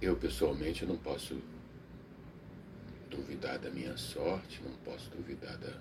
Eu 0.00 0.16
pessoalmente 0.16 0.86
não 0.86 0.96
posso 0.96 1.38
duvidar 3.14 3.58
da 3.58 3.70
minha 3.70 3.96
sorte, 3.96 4.60
não 4.62 4.72
posso 4.78 5.08
duvidar 5.10 5.56
da, 5.58 5.80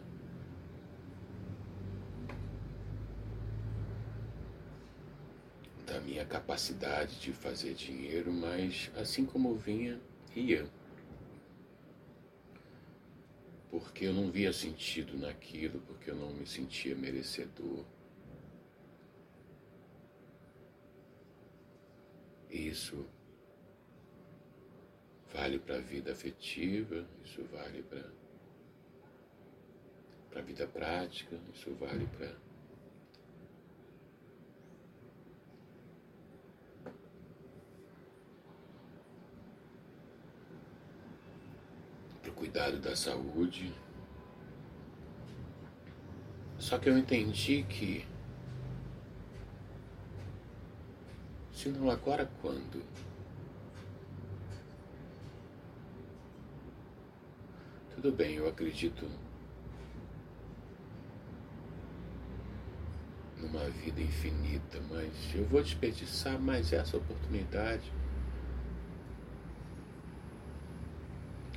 da 5.86 6.00
minha 6.02 6.26
capacidade 6.26 7.20
de 7.20 7.34
fazer 7.34 7.74
dinheiro, 7.74 8.32
mas 8.32 8.92
assim 8.96 9.26
como 9.26 9.56
vinha, 9.56 10.00
ia. 10.36 10.68
Porque 13.70 14.06
eu 14.06 14.14
não 14.14 14.30
via 14.30 14.54
sentido 14.54 15.18
naquilo, 15.18 15.80
porque 15.82 16.12
eu 16.12 16.16
não 16.16 16.32
me 16.32 16.46
sentia 16.46 16.96
merecedor. 16.96 17.84
Isso 22.50 23.04
vale 25.34 25.58
para 25.58 25.78
a 25.78 25.80
vida 25.80 26.12
afetiva, 26.12 27.04
isso 27.26 27.44
vale 27.52 27.82
para 27.84 28.04
a 30.40 30.42
vida 30.42 30.68
prática, 30.68 31.40
isso 31.54 31.74
vale 31.76 32.06
para 32.18 32.36
o 42.30 42.34
cuidado 42.34 42.80
da 42.80 42.96
saúde. 42.96 43.74
Só 46.60 46.78
que 46.78 46.90
eu 46.90 46.98
entendi 46.98 47.64
que 47.64 48.06
se 51.52 51.70
não 51.70 51.90
agora 51.90 52.30
quando? 52.42 52.84
Tudo 58.04 58.18
bem, 58.18 58.36
eu 58.36 58.50
acredito 58.50 59.08
numa 63.40 63.64
vida 63.70 64.02
infinita, 64.02 64.78
mas 64.90 65.10
eu 65.34 65.46
vou 65.46 65.64
desperdiçar 65.64 66.38
mais 66.38 66.74
essa 66.74 66.98
oportunidade 66.98 67.90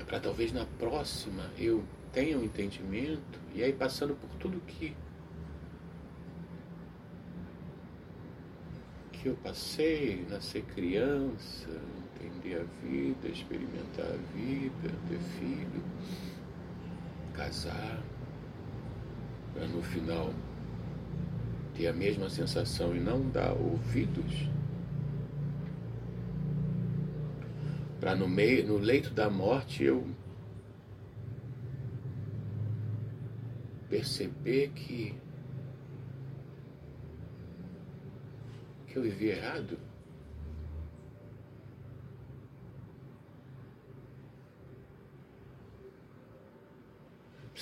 para 0.06 0.20
talvez 0.20 0.52
na 0.52 0.64
próxima 0.78 1.50
eu 1.58 1.84
tenha 2.12 2.38
um 2.38 2.44
entendimento 2.44 3.40
e 3.52 3.64
aí 3.64 3.72
passando 3.72 4.14
por 4.14 4.30
tudo 4.38 4.60
que 4.68 4.94
que 9.10 9.26
eu 9.26 9.34
passei, 9.42 10.24
nascer 10.30 10.62
criança, 10.62 11.68
entender 12.14 12.60
a 12.60 12.86
vida, 12.86 13.26
experimentar 13.26 14.06
a 14.06 14.16
vida, 14.32 14.94
ter 15.08 15.18
filho 15.40 15.82
casar, 17.36 18.02
para 19.52 19.66
no 19.66 19.82
final 19.82 20.32
ter 21.74 21.88
a 21.88 21.92
mesma 21.92 22.30
sensação 22.30 22.96
e 22.96 23.00
não 23.00 23.28
dar 23.30 23.52
ouvidos, 23.52 24.48
para 28.00 28.14
no 28.14 28.28
meio, 28.28 28.66
no 28.66 28.78
leito 28.78 29.10
da 29.10 29.28
morte 29.28 29.84
eu 29.84 30.06
perceber 33.88 34.70
que 34.70 35.14
que 38.86 38.96
eu 38.96 39.02
vivi 39.02 39.28
errado. 39.28 39.78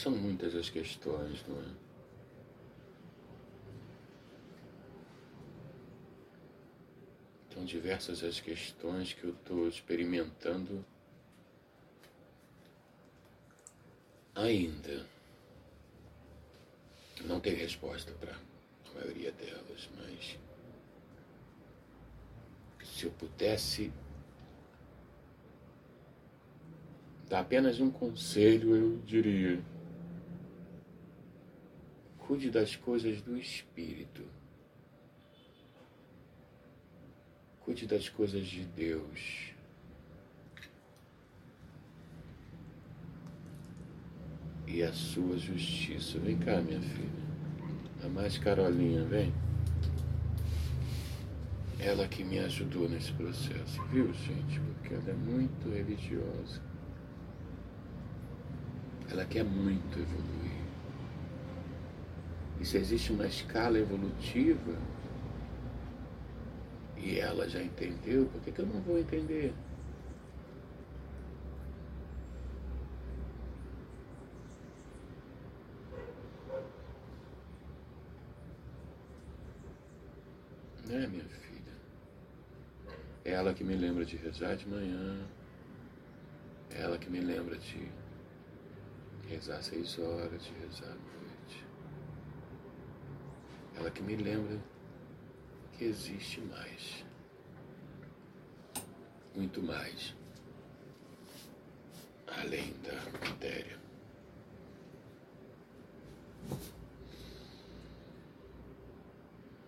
São 0.05 0.13
muitas 0.15 0.55
as 0.55 0.69
questões, 0.69 1.43
não 1.49 1.59
é? 1.59 1.75
São 7.55 7.65
diversas 7.65 8.23
as 8.23 8.39
questões 8.39 9.15
que 9.15 9.25
eu 9.25 9.31
estou 9.31 9.67
experimentando 9.67 10.85
ainda. 14.35 15.07
Não 17.25 17.41
tem 17.41 17.55
resposta 17.55 18.13
para 18.13 18.35
a 18.35 18.95
maioria 18.95 19.33
delas, 19.33 19.89
mas 19.97 20.39
se 22.87 23.07
eu 23.07 23.11
pudesse 23.13 23.91
dar 27.27 27.41
apenas 27.41 27.81
um 27.81 27.91
conselho, 27.91 28.77
eu 28.77 28.99
diria 29.07 29.65
Cuide 32.27 32.51
das 32.51 32.75
coisas 32.75 33.21
do 33.21 33.37
Espírito. 33.37 34.23
Cuide 37.61 37.87
das 37.87 38.09
coisas 38.09 38.47
de 38.47 38.65
Deus. 38.65 39.53
E 44.67 44.83
a 44.83 44.91
sua 44.93 45.37
justiça. 45.37 46.19
Vem 46.19 46.39
cá, 46.39 46.63
minha 46.63 46.81
filha. 46.81 47.25
A 48.03 48.09
mais 48.09 48.39
Carolinha, 48.39 49.05
vem. 49.05 49.31
Ela 51.79 52.09
que 52.09 52.25
me 52.25 52.39
ajudou 52.39 52.89
nesse 52.89 53.13
processo, 53.13 53.85
viu, 53.89 54.11
gente? 54.15 54.59
Porque 54.61 54.95
ela 54.95 55.11
é 55.11 55.13
muito 55.13 55.69
religiosa. 55.69 56.63
Ela 59.11 59.27
quer 59.27 59.45
muito 59.45 59.99
evoluir. 59.99 60.64
Se 62.65 62.79
existe 62.79 63.13
uma 63.13 63.27
escala 63.27 63.79
evolutiva 63.79 64.75
e 66.97 67.21
ela 67.21 67.47
já 67.47 67.63
entendeu, 67.63 68.25
por 68.33 68.41
que, 68.41 68.51
que 68.51 68.59
eu 68.59 68.67
não 68.67 68.81
vou 68.81 68.99
entender? 68.99 69.53
Né, 80.87 81.07
minha 81.07 81.25
filha? 81.25 81.73
É 83.27 83.33
ela 83.33 83.53
que 83.53 83.63
me 83.63 83.77
lembra 83.77 84.07
de 84.07 84.17
rezar 84.17 84.57
de 84.57 84.67
manhã. 84.67 85.19
É 86.71 86.81
ela 86.81 86.97
que 86.97 87.11
me 87.11 87.21
lembra 87.21 87.59
de 87.59 87.89
rezar 89.29 89.63
seis 89.63 89.99
horas, 89.99 90.43
de 90.43 90.53
rezar 90.67 90.97
ela 93.77 93.91
que 93.91 94.03
me 94.03 94.17
lembra 94.17 94.59
que 95.73 95.85
existe 95.85 96.41
mais. 96.41 97.05
Muito 99.35 99.63
mais. 99.63 100.15
Além 102.27 102.73
da 102.83 102.95
matéria. 103.29 103.79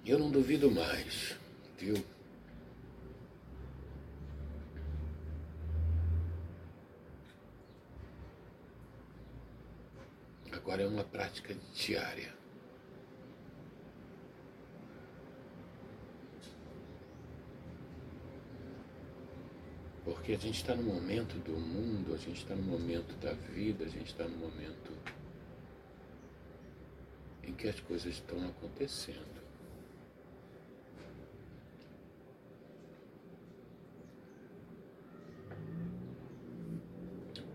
Eu 0.04 0.20
não 0.20 0.30
duvido 0.30 0.70
mais, 0.70 1.36
viu? 1.76 1.96
Agora 10.52 10.82
é 10.82 10.86
uma 10.86 11.02
prática 11.02 11.56
diária. 11.74 12.32
Porque 20.26 20.38
a 20.38 20.42
gente 20.42 20.56
está 20.56 20.74
no 20.74 20.82
momento 20.82 21.38
do 21.38 21.52
mundo, 21.52 22.12
a 22.12 22.16
gente 22.16 22.38
está 22.38 22.56
no 22.56 22.62
momento 22.64 23.14
da 23.20 23.32
vida, 23.32 23.84
a 23.84 23.88
gente 23.88 24.06
está 24.06 24.24
no 24.24 24.36
momento 24.36 24.90
em 27.44 27.52
que 27.54 27.68
as 27.68 27.78
coisas 27.78 28.14
estão 28.14 28.44
acontecendo. 28.48 29.40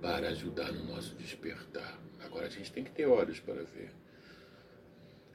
Para 0.02 0.30
ajudar 0.30 0.72
no 0.72 0.86
nosso 0.86 1.14
despertar. 1.16 2.00
Agora 2.22 2.48
a 2.48 2.50
gente 2.50 2.72
tem 2.72 2.86
que 2.86 2.92
ter 2.92 3.06
olhos 3.06 3.42
para 3.42 3.64
ver. 3.64 3.92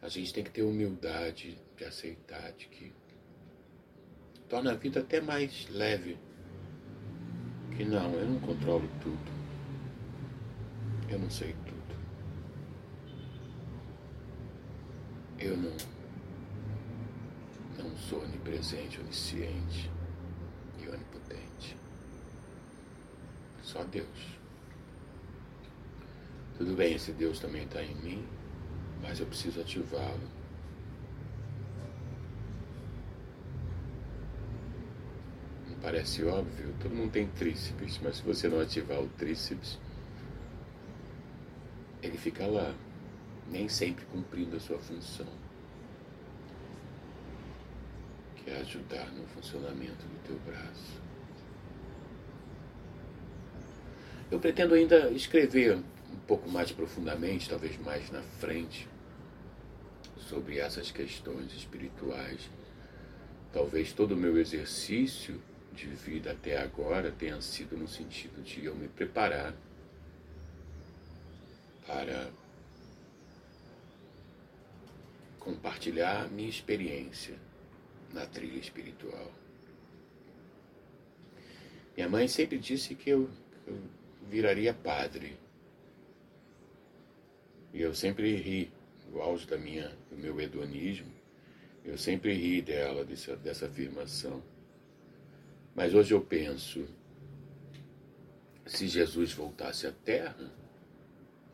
A 0.01 0.09
gente 0.09 0.33
tem 0.33 0.42
que 0.42 0.51
ter 0.51 0.62
humildade 0.62 1.59
de 1.77 1.85
aceitar 1.85 2.51
de 2.53 2.66
que 2.66 2.94
torna 4.49 4.72
a 4.72 4.75
vida 4.75 5.01
até 5.01 5.20
mais 5.20 5.68
leve 5.68 6.18
que 7.76 7.84
não, 7.84 8.10
eu 8.14 8.26
não 8.26 8.40
controlo 8.40 8.88
tudo. 9.02 9.36
Eu 11.10 11.18
não 11.18 11.30
sei 11.30 11.54
tudo. 11.66 11.76
Eu 15.38 15.56
não, 15.58 15.72
não 17.78 17.96
sou 17.96 18.22
onipresente, 18.22 18.98
onisciente 19.00 19.90
e 20.82 20.88
onipotente. 20.88 21.76
Só 23.62 23.84
Deus. 23.84 24.38
Tudo 26.56 26.74
bem, 26.74 26.94
esse 26.94 27.12
Deus 27.12 27.38
também 27.38 27.64
está 27.64 27.82
em 27.82 27.94
mim, 27.96 28.26
mas 29.02 29.20
eu 29.20 29.26
preciso 29.26 29.60
ativá-lo. 29.60 30.45
Parece 35.87 36.25
óbvio, 36.25 36.75
todo 36.83 36.96
mundo 36.96 37.12
tem 37.12 37.29
tríceps, 37.29 38.01
mas 38.03 38.16
se 38.16 38.22
você 38.25 38.49
não 38.49 38.59
ativar 38.59 39.01
o 39.01 39.07
tríceps, 39.11 39.79
ele 42.03 42.18
fica 42.18 42.44
lá, 42.44 42.75
nem 43.49 43.68
sempre 43.68 44.05
cumprindo 44.07 44.57
a 44.57 44.59
sua 44.59 44.81
função, 44.81 45.29
que 48.35 48.51
é 48.51 48.57
ajudar 48.62 49.12
no 49.12 49.29
funcionamento 49.29 50.05
do 50.05 50.27
teu 50.27 50.37
braço. 50.40 51.01
Eu 54.29 54.40
pretendo 54.40 54.75
ainda 54.75 55.09
escrever 55.12 55.77
um 55.77 56.18
pouco 56.27 56.51
mais 56.51 56.72
profundamente, 56.72 57.49
talvez 57.49 57.79
mais 57.79 58.11
na 58.11 58.22
frente, 58.40 58.88
sobre 60.16 60.59
essas 60.59 60.90
questões 60.90 61.55
espirituais. 61.55 62.51
Talvez 63.53 63.92
todo 63.92 64.16
o 64.16 64.16
meu 64.16 64.37
exercício 64.37 65.40
de 65.76 65.86
vida 65.88 66.32
até 66.32 66.58
agora 66.58 67.12
tenha 67.12 67.40
sido 67.40 67.76
no 67.76 67.86
sentido 67.86 68.42
de 68.42 68.64
eu 68.64 68.74
me 68.74 68.88
preparar 68.88 69.54
para 71.86 72.30
compartilhar 75.38 76.28
minha 76.30 76.48
experiência 76.48 77.36
na 78.12 78.26
trilha 78.26 78.58
espiritual. 78.58 79.30
Minha 81.94 82.08
mãe 82.08 82.26
sempre 82.26 82.58
disse 82.58 82.94
que 82.94 83.10
eu, 83.10 83.30
eu 83.66 83.78
viraria 84.28 84.74
padre. 84.74 85.38
E 87.72 87.80
eu 87.80 87.94
sempre 87.94 88.34
ri, 88.36 88.72
no 89.10 89.20
auge 89.20 89.46
da 89.46 89.56
minha, 89.56 89.96
do 90.10 90.16
meu 90.16 90.40
hedonismo, 90.40 91.12
eu 91.84 91.96
sempre 91.96 92.34
ri 92.34 92.60
dela, 92.60 93.04
dessa, 93.04 93.36
dessa 93.36 93.66
afirmação. 93.66 94.42
Mas 95.76 95.92
hoje 95.92 96.14
eu 96.14 96.22
penso, 96.22 96.88
se 98.64 98.88
Jesus 98.88 99.34
voltasse 99.34 99.86
à 99.86 99.92
Terra, 99.92 100.50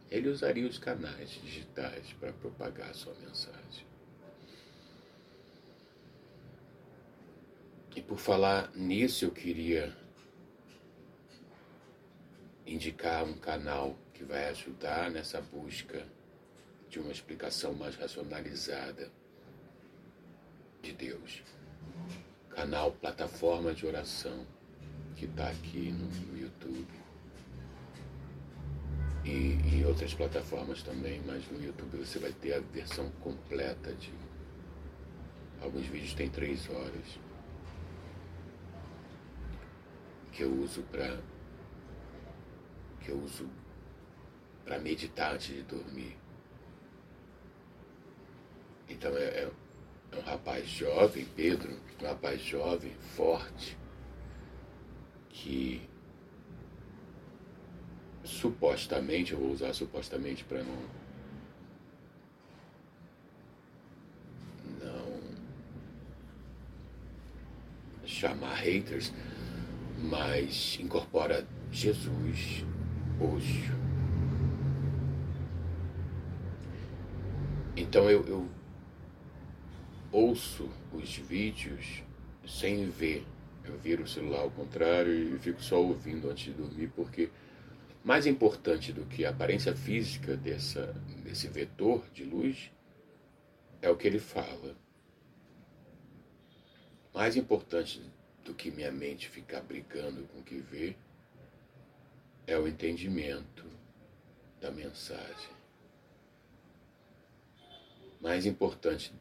ele 0.08 0.28
usaria 0.28 0.68
os 0.68 0.78
canais 0.78 1.30
digitais 1.42 2.12
para 2.20 2.32
propagar 2.32 2.94
sua 2.94 3.14
mensagem. 3.14 3.85
E 7.96 8.00
por 8.00 8.16
falar 8.16 8.70
nisso, 8.76 9.24
eu 9.24 9.32
queria 9.32 9.92
indicar 12.64 13.24
um 13.24 13.37
canal 13.37 13.98
que 14.14 14.22
vai 14.22 14.48
ajudar 14.50 15.11
nessa 15.11 15.40
busca 15.40 16.06
de 16.88 17.00
uma 17.00 17.11
explicação 17.11 17.74
mais 17.74 17.96
racionalizada 17.96 19.11
de 20.80 20.92
Deus. 20.92 21.42
Canal 22.54 22.92
Plataforma 22.92 23.72
de 23.72 23.86
Oração, 23.86 24.46
que 25.16 25.24
está 25.24 25.48
aqui 25.48 25.90
no, 25.90 26.36
YouTube. 26.36 27.02
E 29.24 29.30
em 29.30 29.84
outras 29.86 30.12
plataformas 30.12 30.82
também, 30.82 31.22
mas 31.24 31.48
no 31.50 31.62
YouTube 31.62 31.96
você 31.96 32.18
vai 32.18 32.32
ter 32.32 32.54
a 32.54 32.60
versão 32.60 33.10
completa 33.20 33.92
de. 33.94 34.12
Alguns 35.62 35.86
vídeos 35.86 36.14
têm 36.14 36.28
três 36.28 36.68
horas. 36.68 37.18
Que 40.32 40.42
eu 40.42 40.52
uso 40.52 40.82
para 40.84 41.20
que 43.00 43.10
eu 43.10 43.18
uso 43.18 43.48
para 44.64 44.78
meditar 44.78 45.34
antes 45.34 45.54
de 45.54 45.62
dormir. 45.62 46.16
Então 48.88 49.16
é, 49.16 49.24
é, 49.24 49.50
um 50.16 50.20
rapaz 50.20 50.68
jovem, 50.68 51.27
Pedro, 51.37 51.72
um 52.01 52.07
rapaz 52.07 52.40
jovem, 52.42 52.92
forte, 53.16 53.77
que 55.31 55.83
supostamente, 58.25 59.33
eu 59.33 59.38
vou 59.38 59.51
usar 59.51 59.72
supostamente 59.72 60.44
para 60.44 60.62
não. 60.62 61.03
não 64.81 65.22
chamar 68.05 68.55
haters, 68.55 69.12
mas 69.98 70.79
incorpora 70.81 71.46
Jesus 71.70 72.64
hoje. 73.20 73.70
Então 77.77 78.11
eu, 78.11 78.25
eu 78.27 78.48
ouço 80.12 80.68
os 80.92 81.16
vídeos 81.16 82.03
sem 82.46 82.90
ver. 82.90 83.27
Eu 83.64 83.79
viro 83.79 84.05
o 84.05 84.09
celular 84.09 84.40
ao 84.40 84.51
contrário 84.51 85.35
e 85.35 85.38
fico 85.38 85.62
só 85.62 85.81
ouvindo 85.81 86.29
antes 86.29 86.44
de 86.44 86.53
dormir, 86.53 86.92
porque 86.94 87.31
mais 88.05 88.27
importante 88.27 88.92
do 88.92 89.07
que 89.07 89.25
a 89.25 89.31
aparência 89.31 89.75
física 89.75 90.37
dessa, 90.37 90.92
desse 91.25 91.48
vetor 91.48 92.05
de 92.12 92.25
luz 92.25 92.70
é 93.81 93.88
o 93.88 93.96
que 93.96 94.07
ele 94.07 94.18
fala. 94.18 94.77
Mais 97.14 97.37
importante 97.37 98.03
do 98.44 98.53
que 98.53 98.70
minha 98.70 98.90
mente 98.90 99.29
ficar 99.29 99.61
brigando 99.61 100.25
com 100.25 100.40
o 100.40 100.42
que 100.42 100.59
vê 100.59 100.96
é 102.46 102.59
o 102.59 102.66
entendimento 102.66 103.64
da 104.61 104.70
mensagem. 104.70 105.51
Mais 108.20 108.46
importante 108.46 109.12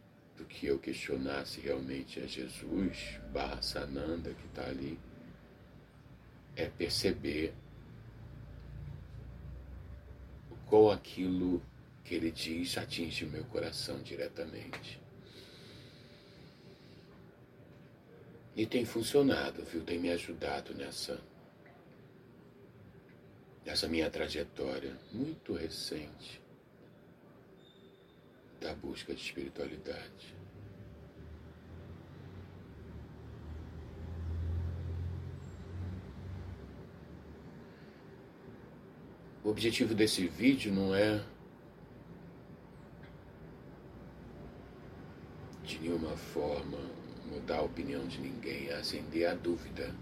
que 0.51 0.67
eu 0.67 0.77
questionar 0.77 1.45
se 1.45 1.61
realmente 1.61 2.19
é 2.19 2.27
Jesus, 2.27 3.19
barra 3.31 3.61
Sananda 3.61 4.33
que 4.33 4.45
está 4.47 4.65
ali, 4.65 4.99
é 6.55 6.67
perceber 6.67 7.53
qual 10.65 10.91
aquilo 10.91 11.61
que 12.03 12.15
ele 12.15 12.31
diz 12.31 12.77
atinge 12.77 13.25
o 13.25 13.29
meu 13.29 13.43
coração 13.45 14.01
diretamente. 14.01 14.99
E 18.55 18.65
tem 18.65 18.85
funcionado, 18.85 19.63
viu? 19.63 19.83
Tem 19.83 19.97
me 19.97 20.11
ajudado 20.11 20.73
nessa 20.73 21.19
essa 23.65 23.87
minha 23.87 24.09
trajetória 24.09 24.97
muito 25.13 25.53
recente 25.53 26.41
da 28.59 28.73
busca 28.73 29.13
de 29.13 29.21
espiritualidade. 29.21 30.40
O 39.51 39.53
objetivo 39.53 39.93
desse 39.93 40.27
vídeo 40.27 40.73
não 40.73 40.95
é 40.95 41.21
de 45.65 45.77
nenhuma 45.79 46.15
forma 46.15 46.77
mudar 47.29 47.57
a 47.57 47.61
opinião 47.63 48.07
de 48.07 48.21
ninguém, 48.21 48.69
é 48.69 48.75
acender 48.75 49.27
a 49.27 49.33
dúvida. 49.33 49.93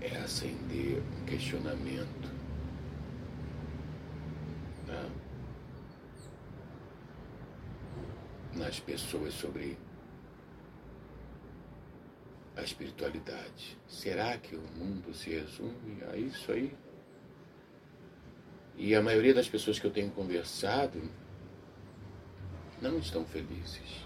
é 0.00 0.16
acender 0.16 1.02
um 1.20 1.26
questionamento 1.26 2.32
nas 8.54 8.80
pessoas 8.80 9.34
sobre 9.34 9.76
a 12.62 12.64
espiritualidade. 12.64 13.76
Será 13.86 14.38
que 14.38 14.56
o 14.56 14.62
mundo 14.76 15.12
se 15.12 15.30
resume 15.30 16.02
a 16.10 16.16
isso 16.16 16.50
aí? 16.50 16.74
E 18.76 18.94
a 18.94 19.02
maioria 19.02 19.34
das 19.34 19.48
pessoas 19.48 19.78
que 19.78 19.86
eu 19.86 19.90
tenho 19.90 20.10
conversado 20.10 21.02
não 22.80 22.98
estão 22.98 23.24
felizes. 23.24 24.02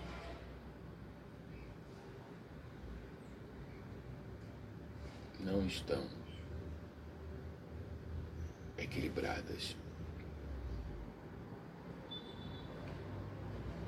não 5.47 5.65
estão 5.65 6.05
equilibradas, 8.77 9.77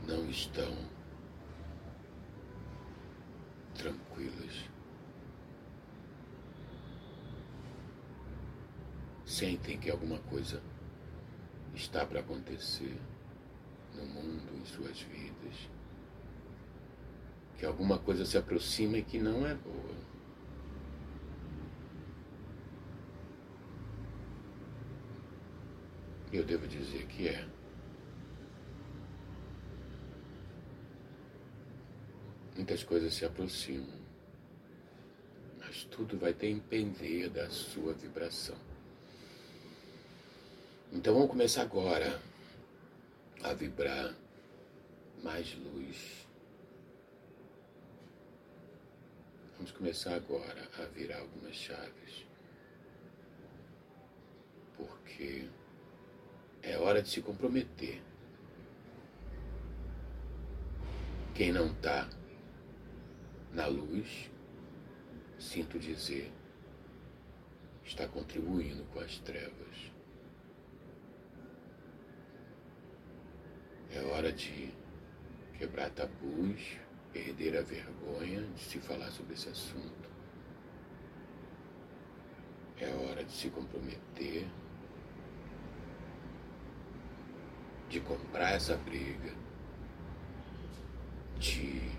não 0.06 0.30
estão 0.30 0.72
tranquilas. 3.78 4.68
Sentem 9.24 9.78
que 9.78 9.90
alguma 9.90 10.18
coisa 10.18 10.60
está 11.74 12.04
para 12.04 12.20
acontecer 12.20 12.98
no 13.94 14.04
mundo, 14.04 14.52
em 14.56 14.64
suas 14.64 15.00
vidas, 15.02 15.70
que 17.56 17.64
alguma 17.64 17.98
coisa 17.98 18.24
se 18.26 18.36
aproxima 18.36 18.98
e 18.98 19.02
que 19.02 19.18
não 19.18 19.46
é 19.46 19.54
boa. 19.54 19.96
Eu 26.32 26.44
devo 26.44 26.66
dizer 26.66 27.06
que 27.06 27.28
é. 27.28 27.57
Muitas 32.58 32.82
coisas 32.82 33.14
se 33.14 33.24
aproximam, 33.24 33.86
mas 35.60 35.84
tudo 35.84 36.18
vai 36.18 36.32
depender 36.32 37.28
da 37.28 37.48
sua 37.48 37.92
vibração. 37.92 38.56
Então 40.92 41.14
vamos 41.14 41.30
começar 41.30 41.62
agora 41.62 42.20
a 43.44 43.54
vibrar 43.54 44.12
mais 45.22 45.54
luz. 45.54 46.26
Vamos 49.56 49.70
começar 49.70 50.16
agora 50.16 50.68
a 50.78 50.82
virar 50.86 51.18
algumas 51.18 51.54
chaves. 51.54 52.26
Porque 54.76 55.48
é 56.62 56.76
hora 56.76 57.02
de 57.02 57.08
se 57.08 57.22
comprometer. 57.22 58.02
Quem 61.34 61.52
não 61.52 61.66
está 61.70 62.08
na 63.58 63.66
luz, 63.66 64.30
sinto 65.36 65.80
dizer, 65.80 66.32
está 67.84 68.06
contribuindo 68.06 68.84
com 68.92 69.00
as 69.00 69.18
trevas. 69.18 69.90
É 73.90 74.00
hora 74.12 74.32
de 74.32 74.72
quebrar 75.58 75.90
tabus, 75.90 76.78
perder 77.12 77.58
a 77.58 77.62
vergonha 77.62 78.42
de 78.42 78.60
se 78.60 78.78
falar 78.78 79.10
sobre 79.10 79.34
esse 79.34 79.48
assunto. 79.48 80.08
É 82.78 82.88
hora 82.94 83.24
de 83.24 83.32
se 83.32 83.50
comprometer, 83.50 84.46
de 87.88 87.98
comprar 87.98 88.52
essa 88.52 88.76
briga, 88.76 89.34
de 91.40 91.97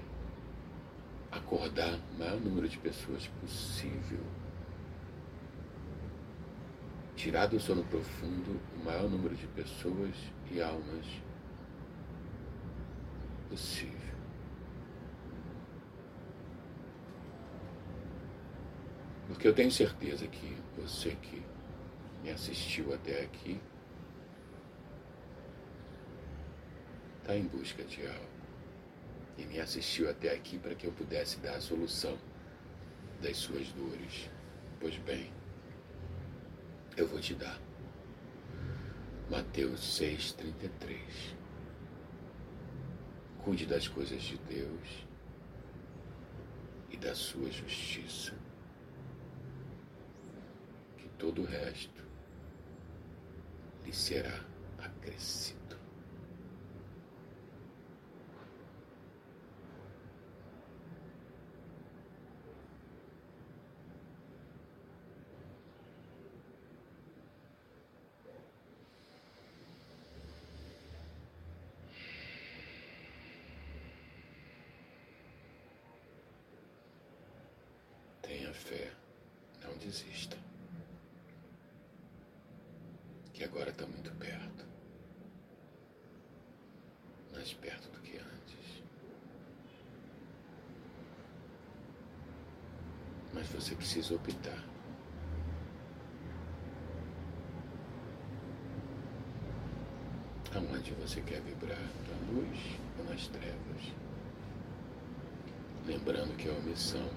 acordar 1.32 2.00
o 2.12 2.20
maior 2.20 2.40
número 2.40 2.68
de 2.68 2.78
pessoas 2.78 3.28
possível. 3.42 4.20
Tirar 7.16 7.48
do 7.48 7.60
sono 7.60 7.84
profundo 7.84 8.60
o 8.76 8.84
maior 8.84 9.10
número 9.10 9.36
de 9.36 9.46
pessoas 9.48 10.16
e 10.50 10.62
almas 10.62 11.06
possível. 13.50 14.00
Porque 19.28 19.48
eu 19.48 19.54
tenho 19.54 19.72
certeza 19.72 20.28
que 20.28 20.58
você 20.78 21.12
que 21.22 21.44
me 22.24 22.32
assistiu 22.32 22.94
até 22.94 23.22
aqui 23.22 23.60
está 27.22 27.36
em 27.36 27.44
busca 27.44 27.84
de 27.84 28.08
algo 28.08 28.39
e 29.40 29.46
me 29.46 29.60
assistiu 29.60 30.10
até 30.10 30.34
aqui 30.34 30.60
para 30.60 30.76
que 30.76 30.86
eu 30.86 30.92
pudesse 30.92 31.40
dar 31.40 31.56
a 31.56 31.62
solução 31.62 32.18
das 33.22 33.38
suas 33.38 33.70
dores. 33.70 34.30
Pois 34.80 34.98
bem, 34.98 35.32
eu 36.98 37.08
vou 37.08 37.20
te 37.22 37.34
dar. 37.34 37.60
Mateus 39.30 40.00
6,33 40.00 41.00
Cuide 43.44 43.66
das 43.66 43.88
coisas 43.88 44.22
de 44.22 44.38
Deus 44.40 45.08
e 46.90 46.98
da 46.98 47.16
sua 47.16 47.50
justiça, 47.50 48.34
que 50.98 51.08
todo 51.18 51.44
o 51.44 51.46
resto 51.46 52.04
lhe 53.86 53.94
será 53.94 54.44
acrescido. 54.78 55.60
Tenha 78.30 78.49
fé, 78.60 78.92
não 79.64 79.76
desista. 79.78 80.38
Que 83.34 83.44
agora 83.44 83.70
está 83.70 83.86
muito 83.86 84.12
perto. 84.16 84.66
Mais 87.34 87.54
perto 87.54 87.90
do 87.90 88.00
que 88.02 88.18
antes. 88.18 88.84
Mas 93.34 93.48
você 93.48 93.76
precisa 93.76 94.14
optar. 94.16 94.64
Aonde 100.54 100.94
você 100.96 101.22
quer 101.22 101.42
vibrar? 101.42 101.78
Na 101.78 102.34
luz 102.34 102.60
ou 102.98 103.06
nas 103.06 103.28
trevas? 103.28 103.94
Lembrando 105.86 106.36
que 106.36 106.50
é 106.50 106.52
uma 106.52 106.62
missão 106.62 107.08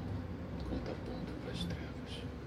conta 0.73 0.93
ponto 1.05 1.33
para 1.43 1.53
as 1.53 1.65
trevas. 1.65 2.42